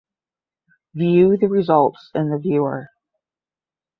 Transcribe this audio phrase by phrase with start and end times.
[0.95, 2.89] View the results in the viewer